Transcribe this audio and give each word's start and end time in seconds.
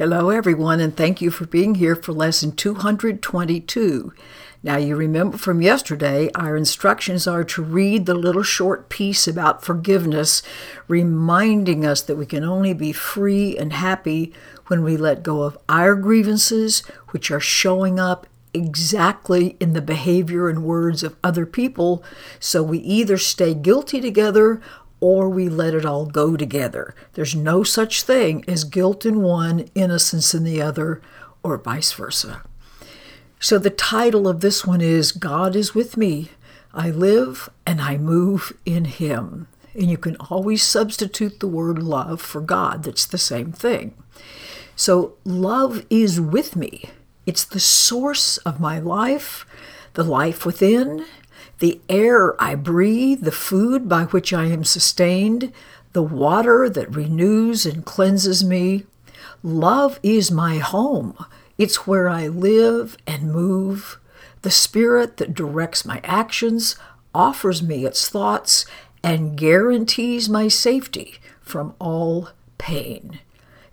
Hello, 0.00 0.30
everyone, 0.30 0.80
and 0.80 0.96
thank 0.96 1.20
you 1.20 1.30
for 1.30 1.44
being 1.44 1.74
here 1.74 1.94
for 1.94 2.12
lesson 2.12 2.52
222. 2.52 4.14
Now, 4.62 4.78
you 4.78 4.96
remember 4.96 5.36
from 5.36 5.60
yesterday, 5.60 6.30
our 6.34 6.56
instructions 6.56 7.26
are 7.26 7.44
to 7.44 7.62
read 7.62 8.06
the 8.06 8.14
little 8.14 8.42
short 8.42 8.88
piece 8.88 9.28
about 9.28 9.62
forgiveness, 9.62 10.42
reminding 10.88 11.84
us 11.84 12.00
that 12.00 12.16
we 12.16 12.24
can 12.24 12.44
only 12.44 12.72
be 12.72 12.92
free 12.92 13.58
and 13.58 13.74
happy 13.74 14.32
when 14.68 14.82
we 14.82 14.96
let 14.96 15.22
go 15.22 15.42
of 15.42 15.58
our 15.68 15.94
grievances, 15.94 16.80
which 17.10 17.30
are 17.30 17.38
showing 17.38 18.00
up 18.00 18.26
exactly 18.54 19.54
in 19.60 19.74
the 19.74 19.82
behavior 19.82 20.48
and 20.48 20.64
words 20.64 21.02
of 21.02 21.16
other 21.22 21.44
people. 21.44 22.02
So 22.38 22.62
we 22.62 22.78
either 22.78 23.18
stay 23.18 23.52
guilty 23.52 24.00
together 24.00 24.62
or 25.00 25.28
we 25.28 25.48
let 25.48 25.74
it 25.74 25.86
all 25.86 26.06
go 26.06 26.36
together. 26.36 26.94
There's 27.14 27.34
no 27.34 27.62
such 27.62 28.02
thing 28.02 28.44
as 28.46 28.64
guilt 28.64 29.04
in 29.06 29.22
one, 29.22 29.68
innocence 29.74 30.34
in 30.34 30.44
the 30.44 30.60
other, 30.60 31.00
or 31.42 31.56
vice 31.56 31.92
versa. 31.92 32.42
So 33.38 33.58
the 33.58 33.70
title 33.70 34.28
of 34.28 34.40
this 34.40 34.66
one 34.66 34.82
is 34.82 35.12
God 35.12 35.56
is 35.56 35.74
with 35.74 35.96
me. 35.96 36.30
I 36.74 36.90
live 36.90 37.48
and 37.66 37.80
I 37.80 37.96
move 37.96 38.52
in 38.66 38.84
Him. 38.84 39.48
And 39.72 39.90
you 39.90 39.96
can 39.96 40.16
always 40.16 40.62
substitute 40.62 41.40
the 41.40 41.48
word 41.48 41.82
love 41.82 42.20
for 42.20 42.40
God. 42.40 42.82
That's 42.82 43.06
the 43.06 43.18
same 43.18 43.52
thing. 43.52 43.94
So 44.76 45.14
love 45.24 45.84
is 45.88 46.20
with 46.20 46.56
me. 46.56 46.90
It's 47.24 47.44
the 47.44 47.60
source 47.60 48.36
of 48.38 48.60
my 48.60 48.78
life, 48.78 49.46
the 49.94 50.04
life 50.04 50.44
within, 50.44 51.06
the 51.60 51.80
air 51.88 52.40
I 52.42 52.54
breathe, 52.54 53.20
the 53.22 53.32
food 53.32 53.88
by 53.88 54.04
which 54.04 54.32
I 54.32 54.46
am 54.46 54.64
sustained, 54.64 55.52
the 55.92 56.02
water 56.02 56.68
that 56.68 56.94
renews 56.94 57.64
and 57.64 57.84
cleanses 57.84 58.42
me. 58.42 58.84
Love 59.42 60.00
is 60.02 60.30
my 60.30 60.58
home. 60.58 61.16
It's 61.58 61.86
where 61.86 62.08
I 62.08 62.28
live 62.28 62.96
and 63.06 63.32
move. 63.32 63.98
The 64.42 64.50
spirit 64.50 65.18
that 65.18 65.34
directs 65.34 65.84
my 65.84 66.00
actions 66.02 66.76
offers 67.14 67.62
me 67.62 67.84
its 67.84 68.08
thoughts 68.08 68.64
and 69.02 69.36
guarantees 69.36 70.28
my 70.28 70.48
safety 70.48 71.14
from 71.40 71.74
all 71.78 72.30
pain. 72.56 73.20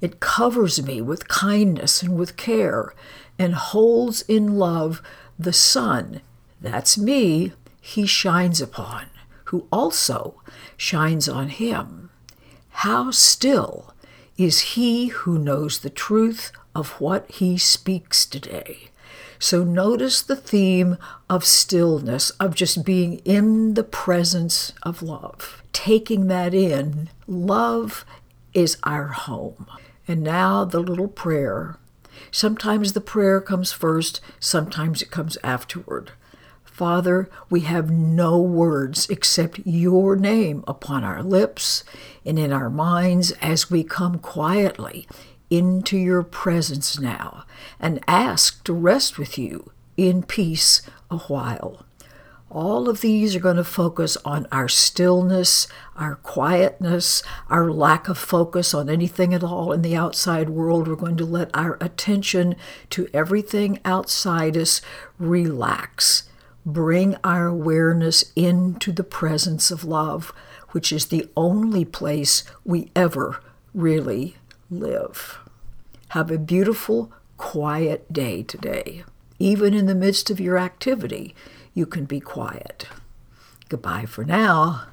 It 0.00 0.20
covers 0.20 0.82
me 0.82 1.00
with 1.00 1.28
kindness 1.28 2.02
and 2.02 2.18
with 2.18 2.36
care 2.36 2.94
and 3.38 3.54
holds 3.54 4.22
in 4.22 4.58
love 4.58 5.02
the 5.38 5.52
son, 5.52 6.20
that's 6.60 6.96
me, 6.96 7.52
he 7.86 8.04
shines 8.04 8.60
upon, 8.60 9.06
who 9.44 9.68
also 9.70 10.42
shines 10.76 11.28
on 11.28 11.48
him. 11.48 12.10
How 12.68 13.12
still 13.12 13.94
is 14.36 14.72
he 14.74 15.06
who 15.06 15.38
knows 15.38 15.78
the 15.78 15.90
truth 15.90 16.50
of 16.74 17.00
what 17.00 17.30
he 17.30 17.56
speaks 17.56 18.26
today. 18.26 18.90
So 19.38 19.64
notice 19.64 20.20
the 20.20 20.36
theme 20.36 20.98
of 21.30 21.44
stillness, 21.44 22.30
of 22.30 22.54
just 22.54 22.84
being 22.84 23.18
in 23.24 23.74
the 23.74 23.84
presence 23.84 24.72
of 24.82 25.02
love, 25.02 25.62
taking 25.72 26.26
that 26.26 26.54
in. 26.54 27.08
Love 27.26 28.04
is 28.52 28.78
our 28.82 29.08
home. 29.08 29.66
And 30.08 30.22
now 30.22 30.64
the 30.64 30.80
little 30.80 31.08
prayer. 31.08 31.78
Sometimes 32.30 32.92
the 32.92 33.00
prayer 33.00 33.40
comes 33.40 33.72
first, 33.72 34.20
sometimes 34.40 35.02
it 35.02 35.10
comes 35.10 35.38
afterward. 35.42 36.12
Father, 36.76 37.30
we 37.48 37.60
have 37.60 37.90
no 37.90 38.38
words 38.38 39.08
except 39.08 39.60
your 39.64 40.14
name 40.14 40.62
upon 40.68 41.04
our 41.04 41.22
lips 41.22 41.84
and 42.22 42.38
in 42.38 42.52
our 42.52 42.68
minds 42.68 43.30
as 43.40 43.70
we 43.70 43.82
come 43.82 44.18
quietly 44.18 45.08
into 45.48 45.96
your 45.96 46.22
presence 46.22 47.00
now 47.00 47.46
and 47.80 48.04
ask 48.06 48.62
to 48.64 48.74
rest 48.74 49.16
with 49.16 49.38
you 49.38 49.72
in 49.96 50.22
peace 50.22 50.82
a 51.10 51.16
while. 51.16 51.86
All 52.50 52.90
of 52.90 53.00
these 53.00 53.34
are 53.34 53.40
going 53.40 53.56
to 53.56 53.64
focus 53.64 54.18
on 54.22 54.46
our 54.52 54.68
stillness, 54.68 55.68
our 55.96 56.16
quietness, 56.16 57.22
our 57.48 57.72
lack 57.72 58.06
of 58.06 58.18
focus 58.18 58.74
on 58.74 58.90
anything 58.90 59.32
at 59.32 59.42
all 59.42 59.72
in 59.72 59.80
the 59.80 59.96
outside 59.96 60.50
world. 60.50 60.88
We're 60.88 60.96
going 60.96 61.16
to 61.16 61.24
let 61.24 61.48
our 61.56 61.78
attention 61.80 62.54
to 62.90 63.08
everything 63.14 63.80
outside 63.86 64.58
us 64.58 64.82
relax 65.18 66.24
bring 66.66 67.16
our 67.22 67.46
awareness 67.46 68.32
into 68.34 68.90
the 68.90 69.04
presence 69.04 69.70
of 69.70 69.84
love, 69.84 70.32
which 70.70 70.90
is 70.90 71.06
the 71.06 71.28
only 71.36 71.84
place 71.84 72.42
we 72.64 72.90
ever 72.96 73.40
really 73.72 74.36
live. 74.68 75.38
Have 76.08 76.30
a 76.30 76.38
beautiful, 76.38 77.12
quiet 77.36 78.12
day 78.12 78.42
today. 78.42 79.04
Even 79.38 79.74
in 79.74 79.86
the 79.86 79.94
midst 79.94 80.28
of 80.28 80.40
your 80.40 80.58
activity, 80.58 81.34
you 81.72 81.86
can 81.86 82.04
be 82.04 82.18
quiet. 82.18 82.88
Goodbye 83.68 84.06
for 84.06 84.24
now. 84.24 84.86